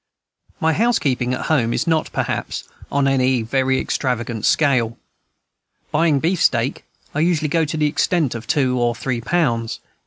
[0.59, 4.97] My housekeeping at home is not, perhaps, on any very extravagant scale.
[5.91, 9.79] Buying beefsteak, I usually go to the extent of two or three pounds.